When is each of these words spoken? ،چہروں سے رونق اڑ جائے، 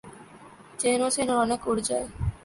،چہروں 0.79 1.09
سے 1.15 1.21
رونق 1.29 1.61
اڑ 1.67 1.77
جائے، 1.87 2.05